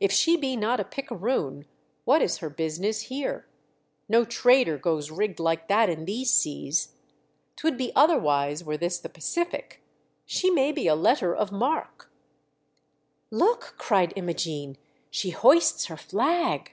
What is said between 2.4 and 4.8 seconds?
business here? No trader